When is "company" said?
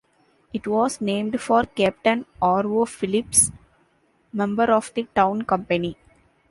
5.43-5.95